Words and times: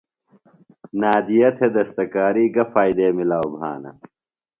نادیہ 0.99 1.49
تھےۡ 1.57 1.71
دستکاری 1.75 2.45
گہ 2.55 2.63
فائدے 2.73 3.07
ملاؤ 3.17 3.47
بھانہ؟ 3.55 3.91